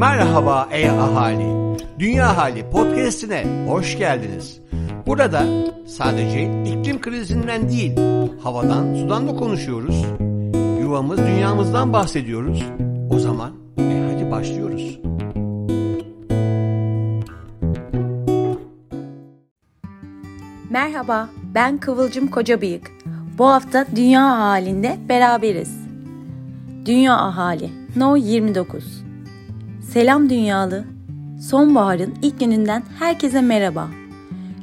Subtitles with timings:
[0.00, 1.76] Merhaba ey ahali.
[1.98, 4.60] Dünya Hali podcast'ine hoş geldiniz.
[5.06, 5.44] Burada
[5.86, 7.92] sadece iklim krizinden değil,
[8.42, 10.04] havadan, sudan da konuşuyoruz.
[10.80, 12.64] Yuvamız, dünyamızdan bahsediyoruz.
[13.10, 14.98] O zaman e hadi başlıyoruz.
[20.70, 22.90] Merhaba, ben Kıvılcım Kocabıyık.
[23.38, 25.78] Bu hafta dünya halinde beraberiz.
[26.86, 29.09] Dünya ahali No 29
[29.92, 30.84] Selam dünyalı.
[31.40, 33.88] Sonbaharın ilk gününden herkese merhaba.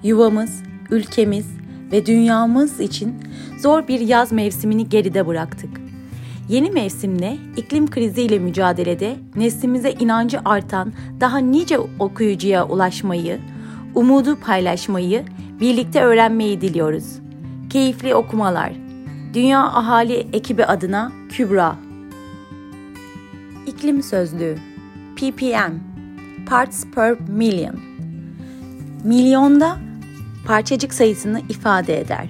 [0.03, 1.45] Yuvamız, ülkemiz
[1.91, 3.15] ve dünyamız için
[3.61, 5.69] zor bir yaz mevsimini geride bıraktık.
[6.49, 13.39] Yeni mevsimde iklim kriziyle mücadelede neslimize inancı artan daha nice okuyucuya ulaşmayı,
[13.95, 15.25] umudu paylaşmayı,
[15.59, 17.19] birlikte öğrenmeyi diliyoruz.
[17.69, 18.71] Keyifli okumalar.
[19.33, 21.75] Dünya Ahali ekibi adına Kübra.
[23.65, 24.76] İklim Sözlüğü
[25.17, 25.73] ppm
[26.49, 27.79] parts per million
[29.03, 29.77] milyonda
[30.45, 32.29] parçacık sayısını ifade eder.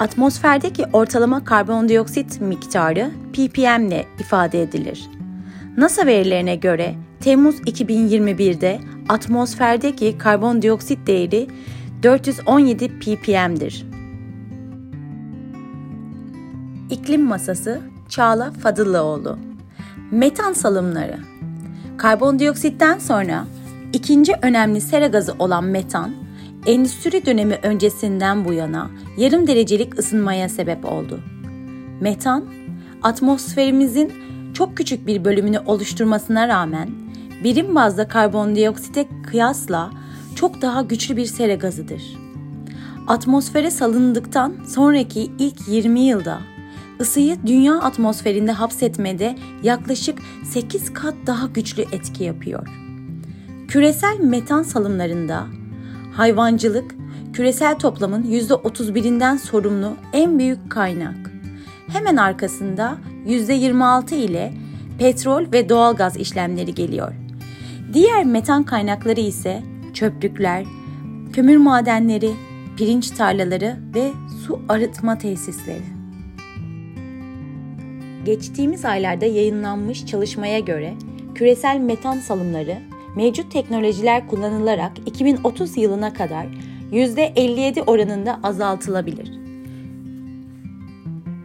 [0.00, 5.08] Atmosferdeki ortalama karbondioksit miktarı ppm ile ifade edilir.
[5.76, 11.48] NASA verilerine göre Temmuz 2021'de atmosferdeki karbondioksit değeri
[12.02, 13.86] 417 ppm'dir.
[16.90, 19.38] İklim Masası Çağla Fadıllıoğlu
[20.10, 21.37] Metan salımları
[21.98, 23.44] Karbondioksitten sonra
[23.92, 26.14] ikinci önemli sera gazı olan metan,
[26.66, 31.20] endüstri dönemi öncesinden bu yana yarım derecelik ısınmaya sebep oldu.
[32.00, 32.44] Metan,
[33.02, 34.12] atmosferimizin
[34.54, 36.88] çok küçük bir bölümünü oluşturmasına rağmen
[37.44, 39.90] birim bazda karbondioksite kıyasla
[40.34, 42.02] çok daha güçlü bir sera gazıdır.
[43.06, 46.38] Atmosfere salındıktan sonraki ilk 20 yılda
[47.00, 52.68] ısıyı dünya atmosferinde hapsetmede yaklaşık 8 kat daha güçlü etki yapıyor.
[53.68, 55.46] Küresel metan salımlarında
[56.12, 56.94] hayvancılık
[57.32, 61.30] küresel toplamın %31'inden sorumlu en büyük kaynak.
[61.88, 64.52] Hemen arkasında %26 ile
[64.98, 67.12] petrol ve doğalgaz işlemleri geliyor.
[67.92, 69.62] Diğer metan kaynakları ise
[69.94, 70.64] çöplükler,
[71.32, 72.30] kömür madenleri,
[72.76, 74.12] pirinç tarlaları ve
[74.46, 75.97] su arıtma tesisleri.
[78.28, 80.94] Geçtiğimiz aylarda yayınlanmış çalışmaya göre
[81.34, 82.78] küresel metan salımları
[83.16, 86.46] mevcut teknolojiler kullanılarak 2030 yılına kadar
[86.92, 89.32] %57 oranında azaltılabilir.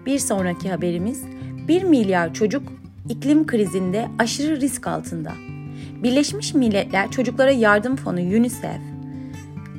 [0.05, 1.23] Bir sonraki haberimiz
[1.67, 2.63] 1 milyar çocuk
[3.09, 5.31] iklim krizinde aşırı risk altında.
[6.03, 8.81] Birleşmiş Milletler Çocuklara Yardım Fonu UNICEF,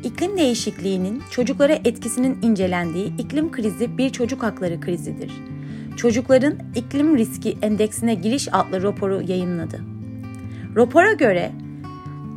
[0.05, 5.54] iklim değişikliğinin çocuklara etkisinin incelendiği iklim krizi bir çocuk hakları krizidir
[5.97, 9.81] Çocukların İklim Riski Endeksine Giriş adlı raporu yayınladı.
[10.77, 11.53] Rapora göre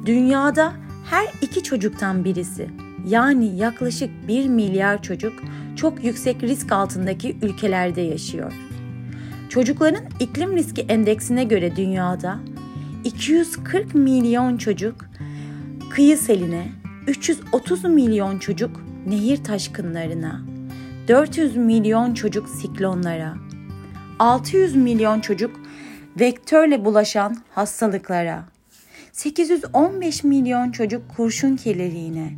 [0.06, 0.73] dünyada
[1.09, 2.69] her iki çocuktan birisi
[3.07, 5.34] yani yaklaşık 1 milyar çocuk
[5.75, 8.53] çok yüksek risk altındaki ülkelerde yaşıyor.
[9.50, 12.39] Çocukların iklim riski endeksine göre dünyada
[13.03, 15.06] 240 milyon çocuk
[15.89, 16.72] kıyı seline,
[17.07, 20.41] 330 milyon çocuk nehir taşkınlarına,
[21.07, 23.38] 400 milyon çocuk siklonlara,
[24.20, 25.60] 600 milyon çocuk
[26.20, 28.44] vektörle bulaşan hastalıklara,
[29.12, 32.34] 815 milyon çocuk kurşun kirliliğine,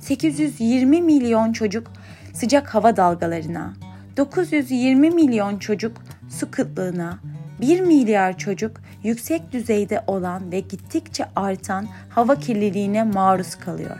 [0.00, 1.86] 820 milyon çocuk
[2.32, 3.74] sıcak hava dalgalarına,
[4.16, 5.96] 920 milyon çocuk
[6.30, 7.18] su kıtlığına,
[7.60, 13.98] 1 milyar çocuk yüksek düzeyde olan ve gittikçe artan hava kirliliğine maruz kalıyor.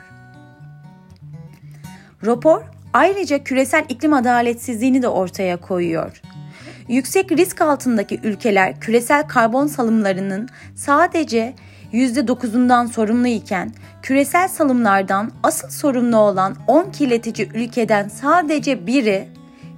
[2.27, 6.21] Rapor ayrıca küresel iklim adaletsizliğini de ortaya koyuyor.
[6.89, 11.55] Yüksek risk altındaki ülkeler küresel karbon salımlarının sadece
[11.93, 13.73] %9'undan sorumlu iken
[14.03, 19.29] küresel salımlardan asıl sorumlu olan 10 kirletici ülkeden sadece biri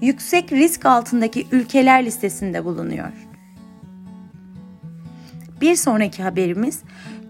[0.01, 3.13] yüksek risk altındaki ülkeler listesinde bulunuyor.
[5.61, 6.81] Bir sonraki haberimiz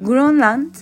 [0.01, 0.75] Grönland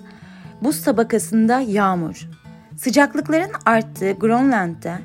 [0.63, 2.29] buz tabakasında yağmur.
[2.77, 4.99] Sıcaklıkların arttığı Grönland'da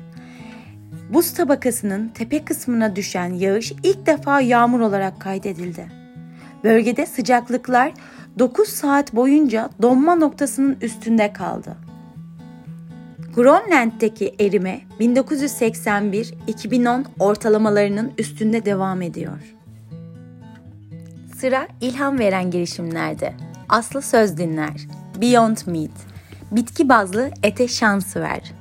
[1.12, 5.86] Buz tabakasının tepe kısmına düşen yağış ilk defa yağmur olarak kaydedildi.
[6.64, 7.92] Bölgede sıcaklıklar
[8.38, 11.76] 9 saat boyunca donma noktasının üstünde kaldı.
[13.34, 19.54] Grönland'deki erime 1981-2010 ortalamalarının üstünde devam ediyor.
[21.36, 23.34] Sıra ilham veren girişimlerde.
[23.68, 24.86] Aslı söz dinler.
[25.20, 25.90] Beyond Meat.
[26.52, 28.52] Bitki bazlı ete şans ver.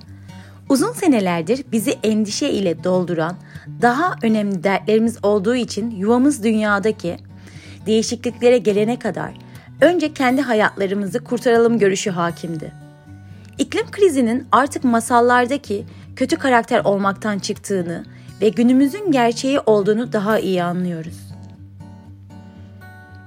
[0.69, 3.36] Uzun senelerdir bizi endişe ile dolduran
[3.81, 7.18] daha önemli dertlerimiz olduğu için yuvamız dünyadaki
[7.86, 9.33] değişikliklere gelene kadar
[9.81, 12.71] önce kendi hayatlarımızı kurtaralım görüşü hakimdi.
[13.57, 15.86] İklim krizinin artık masallardaki
[16.16, 18.06] kötü karakter olmaktan çıktığını
[18.42, 21.18] ve günümüzün gerçeği olduğunu daha iyi anlıyoruz.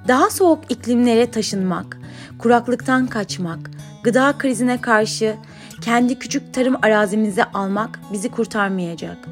[0.09, 1.99] Daha soğuk iklimlere taşınmak,
[2.39, 3.71] kuraklıktan kaçmak,
[4.05, 5.37] gıda krizine karşı
[5.83, 9.29] kendi küçük tarım arazimizi almak bizi kurtarmayacak.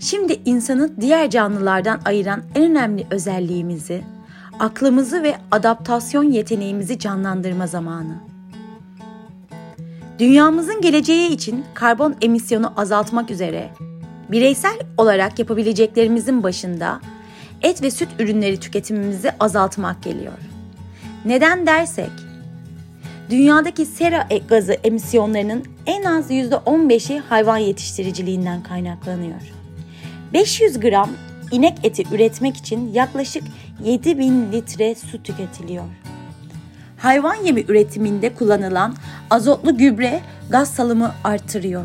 [0.00, 4.02] Şimdi insanı diğer canlılardan ayıran en önemli özelliğimizi,
[4.58, 8.14] aklımızı ve adaptasyon yeteneğimizi canlandırma zamanı.
[10.18, 13.70] Dünyamızın geleceği için karbon emisyonu azaltmak üzere
[14.30, 17.00] bireysel olarak yapabileceklerimizin başında
[17.62, 20.38] et ve süt ürünleri tüketimimizi azaltmak geliyor.
[21.24, 22.10] Neden dersek,
[23.30, 29.40] dünyadaki sera gazı emisyonlarının en az %15'i hayvan yetiştiriciliğinden kaynaklanıyor.
[30.32, 31.10] 500 gram
[31.50, 33.42] inek eti üretmek için yaklaşık
[33.84, 35.84] 7000 litre su tüketiliyor.
[36.98, 38.96] Hayvan yemi üretiminde kullanılan
[39.30, 40.20] azotlu gübre
[40.50, 41.84] gaz salımı artırıyor.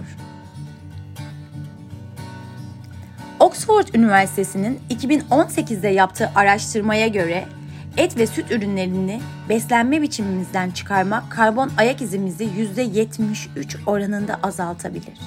[3.40, 7.46] Oxford Üniversitesi'nin 2018'de yaptığı araştırmaya göre
[7.98, 13.38] et ve süt ürünlerini beslenme biçimimizden çıkarmak karbon ayak izimizi %73
[13.86, 15.20] oranında azaltabilir.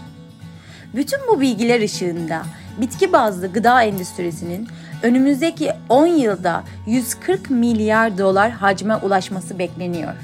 [0.95, 2.43] Bütün bu bilgiler ışığında
[2.81, 4.69] bitki bazlı gıda endüstrisinin
[5.03, 10.15] önümüzdeki 10 yılda 140 milyar dolar hacme ulaşması bekleniyor.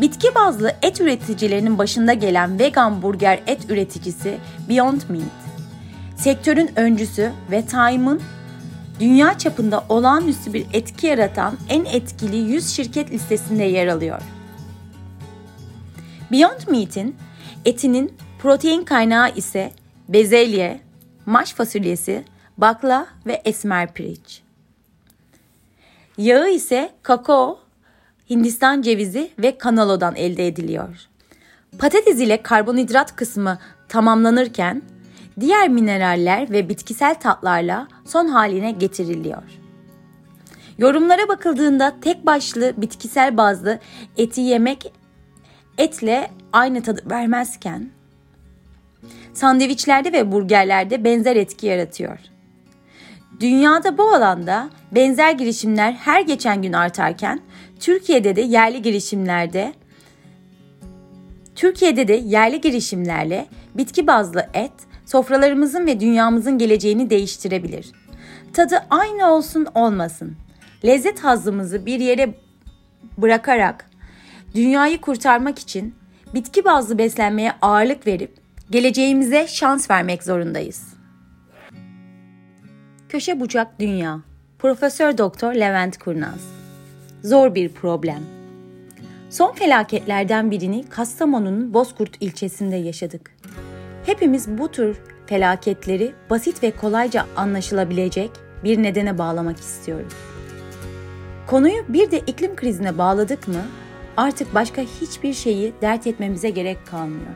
[0.00, 5.22] Bitki bazlı et üreticilerinin başında gelen vegan burger et üreticisi Beyond Meat,
[6.16, 8.22] sektörün öncüsü ve Time'ın
[9.00, 14.22] dünya çapında olağanüstü bir etki yaratan en etkili 100 şirket listesinde yer alıyor.
[16.32, 17.16] Beyond Meat'in
[17.64, 19.72] etinin protein kaynağı ise
[20.08, 20.80] bezelye,
[21.26, 22.24] maş fasulyesi,
[22.58, 24.40] bakla ve esmer pirinç.
[26.18, 27.58] Yağı ise kakao,
[28.30, 31.08] Hindistan cevizi ve kanalodan elde ediliyor.
[31.78, 33.58] Patates ile karbonhidrat kısmı
[33.88, 34.82] tamamlanırken
[35.40, 39.42] diğer mineraller ve bitkisel tatlarla son haline getiriliyor.
[40.78, 43.78] Yorumlara bakıldığında tek başlı bitkisel bazlı
[44.16, 44.92] eti yemek
[45.78, 47.90] etle aynı tadı vermezken
[49.34, 52.18] sandviçlerde ve burgerlerde benzer etki yaratıyor.
[53.40, 57.40] Dünyada bu alanda benzer girişimler her geçen gün artarken
[57.80, 59.72] Türkiye'de de yerli girişimlerde
[61.56, 64.72] Türkiye'de de yerli girişimlerle bitki bazlı et
[65.08, 67.92] sofralarımızın ve dünyamızın geleceğini değiştirebilir.
[68.52, 70.36] Tadı aynı olsun olmasın.
[70.84, 72.34] Lezzet hazımızı bir yere
[73.18, 73.90] bırakarak
[74.54, 75.94] dünyayı kurtarmak için
[76.34, 78.34] bitki bazlı beslenmeye ağırlık verip
[78.70, 80.82] geleceğimize şans vermek zorundayız.
[83.08, 84.20] Köşe bucak dünya.
[84.58, 86.40] Profesör Doktor Levent Kurnaz.
[87.24, 88.22] Zor bir problem.
[89.30, 93.30] Son felaketlerden birini Kastamonu'nun Bozkurt ilçesinde yaşadık.
[94.08, 94.96] Hepimiz bu tür
[95.26, 98.30] felaketleri basit ve kolayca anlaşılabilecek
[98.64, 100.12] bir nedene bağlamak istiyoruz.
[101.46, 103.66] Konuyu bir de iklim krizine bağladık mı
[104.16, 107.34] artık başka hiçbir şeyi dert etmemize gerek kalmıyor.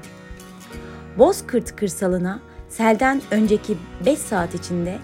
[1.18, 3.76] Bozkırt kırsalına selden önceki
[4.06, 4.98] 5 saat içinde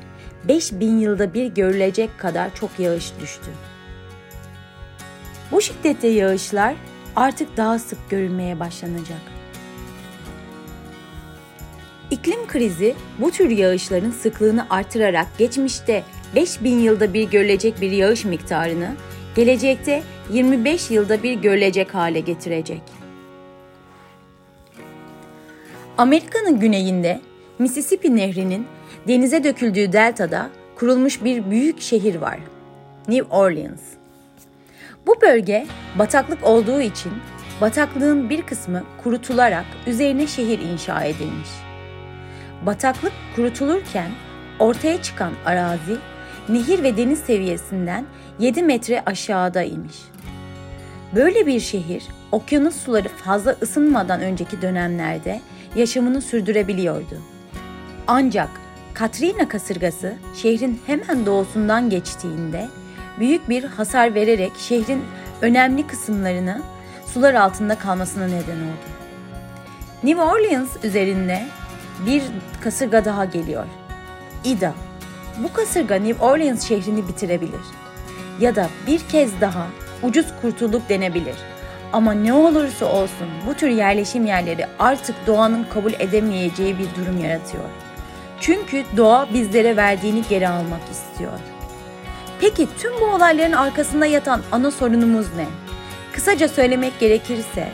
[0.49, 3.51] 5000 yılda bir görülecek kadar çok yağış düştü.
[5.53, 6.75] Bu şiddette yağışlar
[7.17, 9.38] artık daha sık görülmeye başlanacak.
[12.11, 18.95] İklim krizi bu tür yağışların sıklığını artırarak geçmişte 5000 yılda bir görülecek bir yağış miktarını
[19.37, 22.83] gelecekte 25 yılda bir görülecek hale getirecek.
[25.99, 27.21] Amerika'nın güneyinde
[27.59, 28.67] Mississippi Nehri'nin
[29.09, 32.39] denize döküldüğü deltada kurulmuş bir büyük şehir var.
[33.09, 33.83] New Orleans.
[35.07, 35.67] Bu bölge
[35.99, 37.13] bataklık olduğu için
[37.61, 41.68] bataklığın bir kısmı kurutularak üzerine şehir inşa edilmiş.
[42.67, 44.11] Bataklık kurutulurken
[44.59, 45.97] ortaya çıkan arazi
[46.49, 48.05] nehir ve deniz seviyesinden
[48.39, 49.97] 7 metre aşağıda imiş.
[51.15, 55.41] Böyle bir şehir okyanus suları fazla ısınmadan önceki dönemlerde
[55.75, 57.19] yaşamını sürdürebiliyordu.
[58.07, 58.49] Ancak
[58.95, 62.69] Katrina kasırgası şehrin hemen doğusundan geçtiğinde
[63.19, 65.05] büyük bir hasar vererek şehrin
[65.43, 66.63] önemli kısımlarını
[67.07, 68.89] sular altında kalmasına neden oldu.
[70.03, 71.43] New Orleans üzerinde
[72.07, 72.23] bir
[72.61, 73.65] kasırga daha geliyor.
[74.45, 74.75] Ida.
[75.39, 77.61] Bu kasırga New Orleans şehrini bitirebilir.
[78.41, 79.67] Ya da bir kez daha
[80.03, 81.37] ucuz kurtulduk denebilir.
[81.93, 87.65] Ama ne olursa olsun bu tür yerleşim yerleri artık doğanın kabul edemeyeceği bir durum yaratıyor.
[88.41, 91.39] Çünkü doğa bizlere verdiğini geri almak istiyor.
[92.41, 95.47] Peki tüm bu olayların arkasında yatan ana sorunumuz ne?
[96.13, 97.69] Kısaca söylemek gerekirse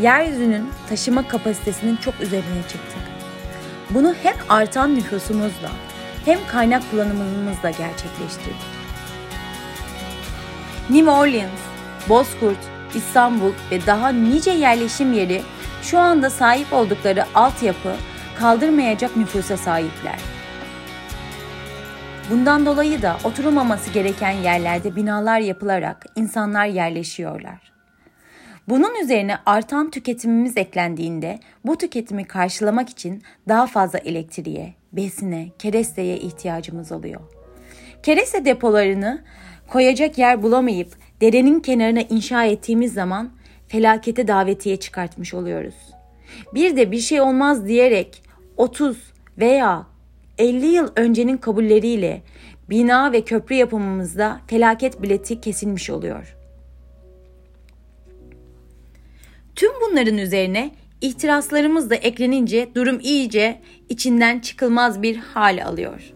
[0.00, 3.09] yeryüzünün taşıma kapasitesinin çok üzerine çıktık.
[3.94, 5.70] Bunu hem artan nüfusumuzla
[6.24, 8.80] hem kaynak kullanımımızla gerçekleştirdik.
[10.90, 11.60] New Orleans,
[12.08, 12.58] Bozkurt,
[12.94, 15.42] İstanbul ve daha nice yerleşim yeri
[15.82, 17.92] şu anda sahip oldukları altyapı
[18.38, 20.18] kaldırmayacak nüfusa sahipler.
[22.30, 27.69] Bundan dolayı da oturulmaması gereken yerlerde binalar yapılarak insanlar yerleşiyorlar.
[28.70, 36.92] Bunun üzerine artan tüketimimiz eklendiğinde bu tüketimi karşılamak için daha fazla elektriğe, besine, keresteye ihtiyacımız
[36.92, 37.20] oluyor.
[38.02, 39.24] Kereste depolarını
[39.68, 40.88] koyacak yer bulamayıp
[41.20, 43.30] derenin kenarına inşa ettiğimiz zaman
[43.68, 45.74] felakete davetiye çıkartmış oluyoruz.
[46.54, 48.22] Bir de bir şey olmaz diyerek
[48.56, 48.96] 30
[49.38, 49.86] veya
[50.38, 52.22] 50 yıl öncenin kabulleriyle
[52.68, 56.39] bina ve köprü yapımımızda felaket bileti kesilmiş oluyor.
[59.60, 66.12] Tüm bunların üzerine ihtiraslarımız da eklenince durum iyice içinden çıkılmaz bir hal alıyor.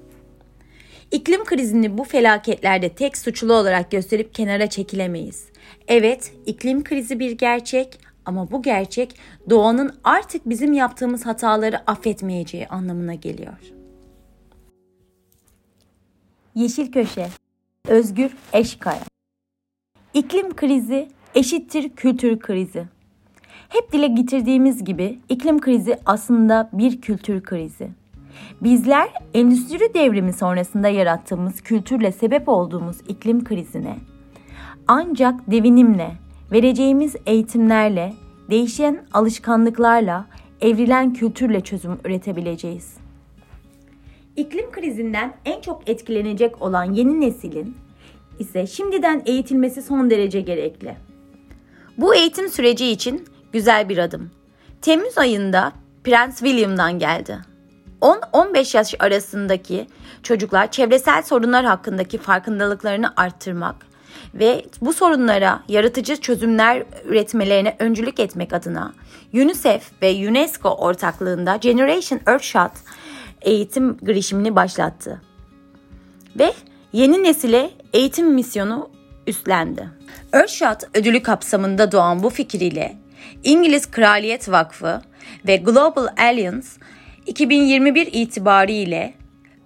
[1.10, 5.44] İklim krizini bu felaketlerde tek suçlu olarak gösterip kenara çekilemeyiz.
[5.88, 9.16] Evet, iklim krizi bir gerçek ama bu gerçek
[9.50, 13.58] doğanın artık bizim yaptığımız hataları affetmeyeceği anlamına geliyor.
[16.54, 17.28] Yeşil Köşe
[17.88, 19.04] Özgür Eşkaya
[20.14, 22.93] İklim krizi eşittir kültür krizi.
[23.68, 27.88] Hep dile getirdiğimiz gibi iklim krizi aslında bir kültür krizi.
[28.60, 33.96] Bizler endüstri devrimi sonrasında yarattığımız kültürle sebep olduğumuz iklim krizine
[34.88, 36.10] ancak devinimle,
[36.52, 38.12] vereceğimiz eğitimlerle,
[38.50, 40.26] değişen alışkanlıklarla,
[40.60, 42.96] evrilen kültürle çözüm üretebileceğiz.
[44.36, 47.76] İklim krizinden en çok etkilenecek olan yeni neslin
[48.38, 50.96] ise şimdiden eğitilmesi son derece gerekli.
[51.98, 54.30] Bu eğitim süreci için güzel bir adım.
[54.82, 55.72] Temmuz ayında
[56.04, 57.38] Prens William'dan geldi.
[58.00, 59.86] 10-15 yaş arasındaki
[60.22, 63.76] çocuklar çevresel sorunlar hakkındaki farkındalıklarını arttırmak
[64.34, 68.92] ve bu sorunlara yaratıcı çözümler üretmelerine öncülük etmek adına
[69.34, 72.72] UNICEF ve UNESCO ortaklığında Generation Earthshot
[73.42, 75.20] eğitim girişimini başlattı.
[76.38, 76.52] Ve
[76.92, 78.90] yeni nesile eğitim misyonu
[79.26, 79.88] üstlendi.
[80.32, 83.03] Earthshot ödülü kapsamında doğan bu fikriyle
[83.44, 85.02] İngiliz Kraliyet Vakfı
[85.46, 86.66] ve Global Alliance
[87.26, 89.14] 2021 itibariyle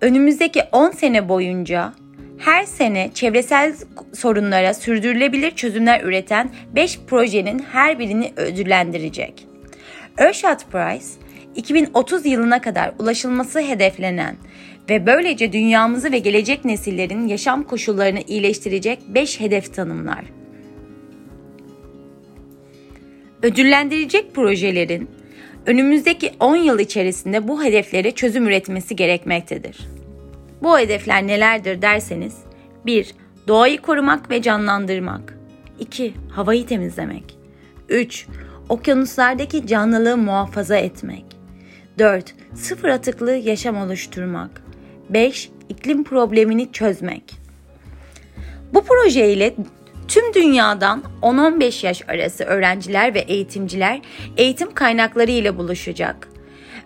[0.00, 1.92] önümüzdeki 10 sene boyunca
[2.38, 3.74] her sene çevresel
[4.14, 9.46] sorunlara sürdürülebilir çözümler üreten 5 projenin her birini ödüllendirecek.
[10.18, 11.20] Earthshot Prize,
[11.56, 14.36] 2030 yılına kadar ulaşılması hedeflenen
[14.90, 20.24] ve böylece dünyamızı ve gelecek nesillerin yaşam koşullarını iyileştirecek 5 hedef tanımlar.
[23.42, 25.10] Ödüllendirilecek projelerin
[25.66, 29.78] önümüzdeki 10 yıl içerisinde bu hedeflere çözüm üretmesi gerekmektedir.
[30.62, 32.36] Bu hedefler nelerdir derseniz
[32.86, 33.14] 1.
[33.48, 35.38] Doğayı korumak ve canlandırmak
[35.78, 36.14] 2.
[36.30, 37.38] Havayı temizlemek
[37.88, 38.26] 3.
[38.68, 41.24] Okyanuslardaki canlılığı muhafaza etmek
[41.98, 42.34] 4.
[42.54, 44.62] Sıfır atıklı yaşam oluşturmak
[45.10, 45.50] 5.
[45.68, 47.34] iklim problemini çözmek
[48.74, 49.54] Bu proje ile
[50.08, 54.00] Tüm dünyadan 10-15 yaş arası öğrenciler ve eğitimciler
[54.36, 56.28] eğitim kaynakları ile buluşacak.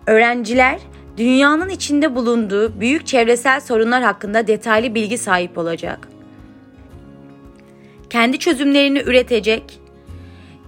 [0.07, 0.81] Öğrenciler
[1.17, 6.09] dünyanın içinde bulunduğu büyük çevresel sorunlar hakkında detaylı bilgi sahip olacak.
[8.11, 9.81] Kendi çözümlerini üretecek,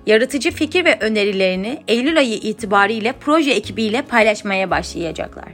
[0.07, 5.53] yaratıcı fikir ve önerilerini Eylül ayı itibariyle proje ekibiyle paylaşmaya başlayacaklar.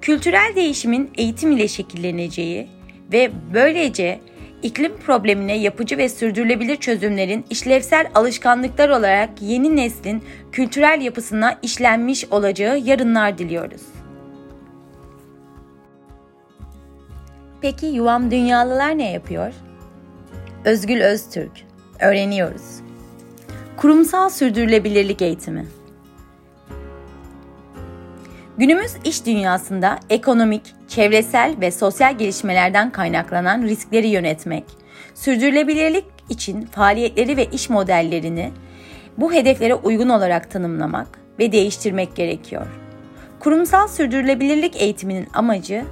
[0.00, 2.68] Kültürel değişimin eğitim ile şekilleneceği
[3.12, 4.20] ve böylece
[4.62, 12.78] iklim problemine yapıcı ve sürdürülebilir çözümlerin işlevsel alışkanlıklar olarak yeni neslin kültürel yapısına işlenmiş olacağı
[12.78, 13.82] yarınlar diliyoruz.
[17.60, 19.52] Peki Yuvam Dünyalılar ne yapıyor?
[20.64, 21.52] Özgül Öztürk,
[22.00, 22.80] öğreniyoruz.
[23.76, 25.66] Kurumsal sürdürülebilirlik eğitimi.
[28.58, 34.64] Günümüz iş dünyasında ekonomik, çevresel ve sosyal gelişmelerden kaynaklanan riskleri yönetmek,
[35.14, 38.52] sürdürülebilirlik için faaliyetleri ve iş modellerini
[39.18, 41.06] bu hedeflere uygun olarak tanımlamak
[41.38, 42.66] ve değiştirmek gerekiyor.
[43.40, 45.84] Kurumsal sürdürülebilirlik eğitiminin amacı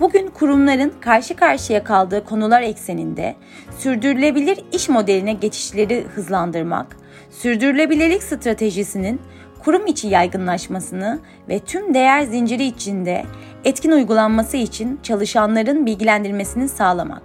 [0.00, 3.36] bugün kurumların karşı karşıya kaldığı konular ekseninde
[3.78, 6.96] sürdürülebilir iş modeline geçişleri hızlandırmak,
[7.30, 9.20] sürdürülebilirlik stratejisinin
[9.64, 13.24] kurum içi yaygınlaşmasını ve tüm değer zinciri içinde
[13.64, 17.22] etkin uygulanması için çalışanların bilgilendirmesini sağlamak.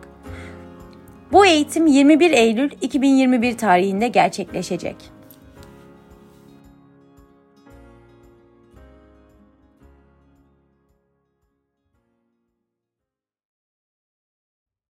[1.31, 5.16] Bu eğitim 21 Eylül 2021 tarihinde gerçekleşecek.